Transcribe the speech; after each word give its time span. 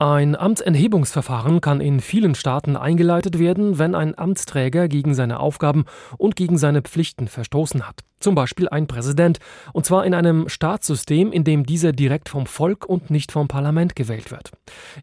Ein 0.00 0.36
Amtsenthebungsverfahren 0.36 1.60
kann 1.60 1.80
in 1.80 1.98
vielen 1.98 2.36
Staaten 2.36 2.76
eingeleitet 2.76 3.40
werden, 3.40 3.80
wenn 3.80 3.96
ein 3.96 4.16
Amtsträger 4.16 4.86
gegen 4.86 5.12
seine 5.12 5.40
Aufgaben 5.40 5.86
und 6.18 6.36
gegen 6.36 6.56
seine 6.56 6.82
Pflichten 6.82 7.26
verstoßen 7.26 7.84
hat. 7.88 8.04
Zum 8.20 8.34
Beispiel 8.34 8.68
ein 8.68 8.86
Präsident, 8.86 9.38
und 9.72 9.86
zwar 9.86 10.04
in 10.04 10.14
einem 10.14 10.48
Staatssystem, 10.48 11.32
in 11.32 11.44
dem 11.44 11.64
dieser 11.64 11.92
direkt 11.92 12.28
vom 12.28 12.46
Volk 12.46 12.86
und 12.86 13.10
nicht 13.10 13.32
vom 13.32 13.48
Parlament 13.48 13.96
gewählt 13.96 14.30
wird. 14.30 14.50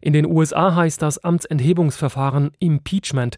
In 0.00 0.12
den 0.12 0.26
USA 0.26 0.74
heißt 0.74 1.00
das 1.00 1.22
Amtsenthebungsverfahren 1.22 2.50
Impeachment. 2.58 3.36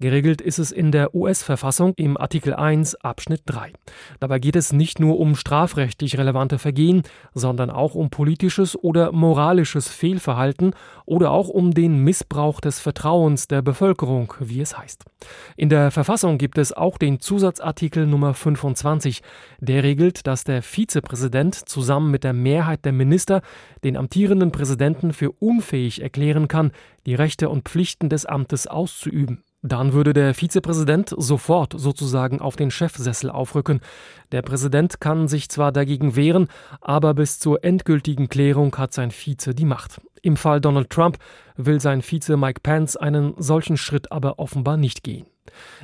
Geregelt 0.00 0.40
ist 0.40 0.58
es 0.58 0.70
in 0.70 0.92
der 0.92 1.12
US-Verfassung 1.14 1.92
im 1.96 2.16
Artikel 2.16 2.54
1 2.54 2.94
Abschnitt 2.96 3.42
3. 3.46 3.72
Dabei 4.20 4.38
geht 4.38 4.54
es 4.54 4.72
nicht 4.72 5.00
nur 5.00 5.18
um 5.18 5.34
strafrechtlich 5.34 6.16
relevante 6.16 6.58
Vergehen, 6.58 7.02
sondern 7.34 7.70
auch 7.70 7.96
um 7.96 8.08
politisches 8.08 8.76
oder 8.76 9.10
moralisches 9.10 9.88
Fehlverhalten 9.88 10.74
oder 11.04 11.32
auch 11.32 11.48
um 11.48 11.74
den 11.74 12.04
Missbrauch 12.04 12.60
des 12.60 12.78
Vertrauens 12.78 13.48
der 13.48 13.60
Bevölkerung, 13.60 14.34
wie 14.38 14.60
es 14.60 14.78
heißt. 14.78 15.04
In 15.56 15.68
der 15.68 15.90
Verfassung 15.90 16.38
gibt 16.38 16.58
es 16.58 16.72
auch 16.72 16.96
den 16.96 17.18
Zusatzartikel 17.18 18.06
Nummer 18.06 18.34
25, 18.34 19.17
der 19.60 19.82
regelt, 19.82 20.26
dass 20.26 20.44
der 20.44 20.62
Vizepräsident 20.62 21.54
zusammen 21.54 22.10
mit 22.10 22.24
der 22.24 22.32
Mehrheit 22.32 22.84
der 22.84 22.92
Minister 22.92 23.42
den 23.84 23.96
amtierenden 23.96 24.52
Präsidenten 24.52 25.12
für 25.12 25.32
unfähig 25.32 26.02
erklären 26.02 26.48
kann, 26.48 26.72
die 27.06 27.14
Rechte 27.14 27.48
und 27.48 27.68
Pflichten 27.68 28.08
des 28.08 28.26
Amtes 28.26 28.66
auszuüben. 28.66 29.42
Dann 29.62 29.92
würde 29.92 30.12
der 30.12 30.34
Vizepräsident 30.34 31.12
sofort 31.16 31.74
sozusagen 31.76 32.40
auf 32.40 32.54
den 32.54 32.70
Chefsessel 32.70 33.28
aufrücken. 33.28 33.80
Der 34.30 34.42
Präsident 34.42 35.00
kann 35.00 35.26
sich 35.26 35.48
zwar 35.48 35.72
dagegen 35.72 36.14
wehren, 36.14 36.46
aber 36.80 37.14
bis 37.14 37.40
zur 37.40 37.64
endgültigen 37.64 38.28
Klärung 38.28 38.76
hat 38.76 38.92
sein 38.92 39.10
Vize 39.10 39.54
die 39.54 39.64
Macht. 39.64 40.00
Im 40.22 40.36
Fall 40.36 40.60
Donald 40.60 40.90
Trump 40.90 41.18
will 41.56 41.80
sein 41.80 42.02
Vize 42.02 42.36
Mike 42.36 42.60
Pence 42.62 42.96
einen 42.96 43.34
solchen 43.38 43.76
Schritt 43.76 44.12
aber 44.12 44.38
offenbar 44.38 44.76
nicht 44.76 45.02
gehen. 45.02 45.26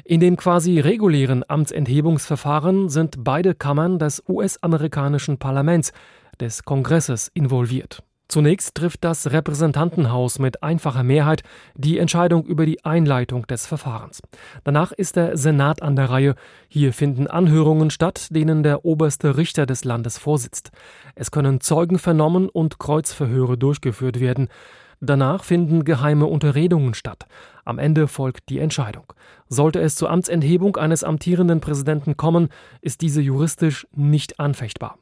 In 0.05 0.21
den 0.21 0.37
quasi 0.37 0.81
regulären 0.81 1.45
Amtsenthebungsverfahren 1.47 2.89
sind 2.89 3.25
beide 3.25 3.55
Kammern 3.55 3.99
des 3.99 4.23
US-amerikanischen 4.29 5.39
Parlaments, 5.39 5.93
des 6.41 6.65
Kongresses, 6.65 7.31
involviert. 7.35 8.03
Zunächst 8.27 8.75
trifft 8.75 9.05
das 9.05 9.31
Repräsentantenhaus 9.31 10.39
mit 10.39 10.63
einfacher 10.63 11.03
Mehrheit 11.03 11.43
die 11.75 11.99
Entscheidung 11.99 12.45
über 12.47 12.65
die 12.65 12.85
Einleitung 12.85 13.47
des 13.47 13.67
Verfahrens. 13.67 14.23
Danach 14.65 14.93
ist 14.93 15.17
der 15.17 15.37
Senat 15.37 15.83
an 15.83 15.95
der 15.95 16.09
Reihe. 16.09 16.35
Hier 16.69 16.95
finden 16.95 17.27
Anhörungen 17.27 17.91
statt, 17.91 18.29
denen 18.31 18.63
der 18.63 18.85
oberste 18.85 19.37
Richter 19.37 19.67
des 19.67 19.85
Landes 19.85 20.17
vorsitzt. 20.17 20.71
Es 21.15 21.31
können 21.31 21.61
Zeugen 21.61 21.99
vernommen 21.99 22.49
und 22.49 22.79
Kreuzverhöre 22.79 23.59
durchgeführt 23.59 24.21
werden. 24.21 24.49
Danach 25.05 25.45
finden 25.45 25.85
geheime 25.85 26.27
Unterredungen 26.27 26.95
statt. 26.95 27.27
Am 27.65 27.79
Ende 27.79 28.09
folgt 28.09 28.49
die 28.49 28.59
Entscheidung. 28.59 29.13
Sollte 29.49 29.81
es 29.81 29.97
zur 29.97 30.11
Amtsenthebung 30.11 30.77
eines 30.77 31.05
amtierenden 31.05 31.61
Präsidenten 31.61 32.17
kommen, 32.17 32.49
ist 32.81 33.01
diese 33.01 33.21
juristisch 33.21 33.87
nicht 33.93 34.41
anfechtbar. 34.41 34.99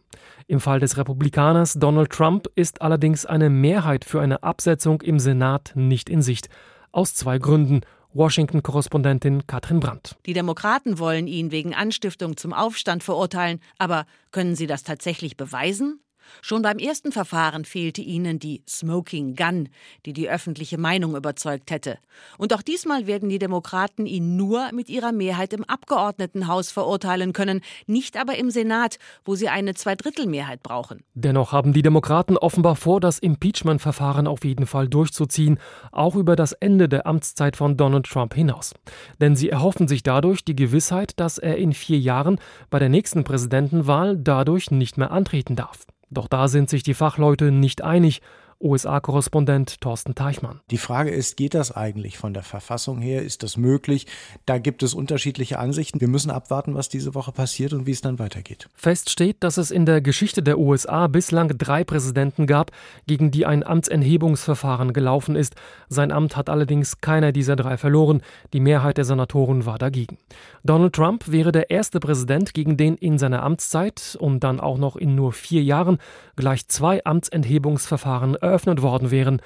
Im 0.47 0.61
Fall 0.61 0.81
des 0.81 0.97
Republikaners 0.97 1.75
Donald 1.75 2.11
Trump 2.11 2.49
ist 2.55 2.83
allerdings 2.83 3.25
eine 3.27 3.49
Mehrheit 3.49 4.05
für 4.05 4.21
eine 4.21 4.43
Absetzung 4.43 5.01
im 5.03 5.19
Senat 5.19 5.73
nicht 5.75 6.11
in 6.11 6.23
Sicht. 6.23 6.49
Aus 6.91 7.15
zwei 7.15 7.39
Gründen. 7.39 7.81
Washington-Korrespondentin 8.15 9.47
Katrin 9.47 9.81
Brandt. 9.81 10.17
Die 10.27 10.35
Demokraten 10.35 10.99
wollen 10.99 11.27
ihn 11.27 11.51
wegen 11.51 11.75
Anstiftung 11.75 12.37
zum 12.37 12.53
Aufstand 12.53 13.03
verurteilen, 13.03 13.59
aber 13.79 14.05
können 14.33 14.55
sie 14.55 14.67
das 14.67 14.83
tatsächlich 14.83 15.39
beweisen? 15.39 16.01
Schon 16.41 16.63
beim 16.63 16.79
ersten 16.79 17.13
Verfahren 17.13 17.65
fehlte 17.65 18.01
ihnen 18.01 18.39
die 18.39 18.63
Smoking 18.69 19.35
Gun, 19.35 19.69
die 20.07 20.13
die 20.13 20.29
öffentliche 20.29 20.79
Meinung 20.79 21.17
überzeugt 21.17 21.71
hätte. 21.71 21.99
Und 22.39 22.53
auch 22.53 22.63
diesmal 22.63 23.07
werden 23.07 23.29
die 23.29 23.39
Demokraten 23.39 24.07
ihn 24.07 24.37
nur 24.37 24.71
mit 24.73 24.89
ihrer 24.89 25.13
Mehrheit 25.13 25.53
im 25.53 25.65
Abgeordnetenhaus 25.65 26.71
verurteilen 26.71 27.33
können, 27.33 27.61
nicht 27.87 28.17
aber 28.17 28.37
im 28.37 28.51
Senat, 28.51 28.99
wo 29.25 29.35
sie 29.35 29.49
eine 29.49 29.75
Zweidrittelmehrheit 29.75 30.63
brauchen. 30.63 31.03
Dennoch 31.15 31.53
haben 31.53 31.73
die 31.73 31.83
Demokraten 31.83 32.37
offenbar 32.37 32.77
vor, 32.77 33.01
das 33.01 33.19
Impeachment-Verfahren 33.19 34.27
auf 34.27 34.45
jeden 34.45 34.67
Fall 34.67 34.89
durchzuziehen, 34.89 35.59
auch 35.91 36.17
über 36.17 36.37
das 36.37 36.53
Ende 36.53 36.89
der 36.89 37.07
Amtszeit 37.07 37.57
von 37.57 37.77
Donald 37.77 38.07
Trump 38.07 38.35
hinaus. 38.35 38.75
Denn 39.21 39.37
sie 39.37 39.51
erhoffen 39.51 39.89
sich 39.89 40.03
dadurch 40.03 40.45
die 40.45 40.57
Gewissheit, 40.57 41.19
dass 41.19 41.39
er 41.39 41.57
in 41.57 41.73
vier 41.73 41.99
Jahren 41.99 42.39
bei 42.71 42.79
der 42.79 42.89
nächsten 42.89 43.25
Präsidentenwahl 43.25 44.17
dadurch 44.17 44.71
nicht 44.71 44.99
mehr 44.99 45.11
antreten 45.11 45.57
darf. 45.57 45.87
Doch 46.13 46.29
da 46.29 46.49
sind 46.49 46.69
sich 46.69 46.83
die 46.83 46.95
Fachleute 46.95 47.51
nicht 47.51 47.83
einig 47.83 48.21
USA-Korrespondent 48.63 49.81
Thorsten 49.81 50.15
Teichmann. 50.15 50.61
Die 50.71 50.79
Frage 50.79 51.11
ist, 51.11 51.37
geht 51.37 51.55
das 51.55 51.73
eigentlich 51.73 52.19
von 52.19 52.33
der 52.33 52.43
Verfassung 52.43 53.01
her? 53.01 53.23
Ist 53.23 53.43
das 53.43 53.57
möglich? 53.57 54.07
Da 54.47 54.59
gibt 54.59 54.83
es 54.83 54.95
unterschiedliche 54.95 55.59
Ansichten. 55.59 56.01
Wir 56.01 56.09
müssen 56.09 56.31
abwarten, 56.31 56.75
was 56.75 56.89
diese 56.89 57.15
Woche 57.15 57.33
passiert 57.33 57.73
und 57.73 57.87
wie 57.87 57.91
es 57.91 58.01
dann 58.01 58.19
weitergeht. 58.19 58.69
Fest 58.75 59.11
steht, 59.11 59.43
dass 59.43 59.57
es 59.57 59.71
in 59.71 59.87
der 59.87 60.01
Geschichte 60.01 60.43
der 60.43 60.59
USA 60.59 61.07
bislang 61.09 61.49
drei 61.59 61.85
Präsidenten 61.85 62.47
gab, 62.47 62.71
gegen 63.07 63.31
die 63.31 63.47
ein 63.47 63.65
Amtsenthebungsverfahren 63.65 64.93
gelaufen 64.93 65.37
ist. 65.37 65.57
Sein 65.89 66.13
Amt 66.13 66.37
hat 66.37 66.49
allerdings 66.49 67.01
keiner 67.01 67.33
dieser 67.33 67.57
drei 67.57 67.77
verloren. 67.77 68.23
Die 68.53 68.61
Mehrheit 68.61 68.97
der 68.97 69.05
Senatoren 69.05 69.67
war 69.67 69.79
dagegen. 69.79 70.19
Donald 70.65 70.95
Trump 70.95 71.31
wäre 71.31 71.51
der 71.51 71.71
erste 71.71 71.99
Präsident, 71.99 72.55
gegen 72.55 72.77
den 72.77 72.97
in 72.97 73.19
seiner 73.19 73.43
Amtszeit 73.43 74.17
und 74.21 74.45
dann 74.45 74.61
auch 74.61 74.79
noch 74.79 74.97
in 74.97 75.15
nur 75.15 75.33
vier 75.33 75.63
Jahren 75.63 75.99
gleich 76.37 76.69
zwei 76.69 77.05
Amtsenthebungsverfahren 77.05 78.37
eröffnet 78.53 78.83
worden 78.83 79.11
wären. 79.11 79.41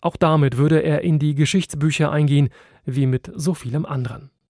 Auch 0.00 0.16
damit 0.16 0.56
würde 0.56 0.78
er 0.80 1.02
in 1.02 1.18
die 1.18 1.34
Geschichtsbücher 1.34 2.10
eingehen, 2.10 2.48
wie 2.84 3.06
mit 3.06 3.30
so 3.34 3.54
vielem 3.54 3.84
anderen. 3.84 4.32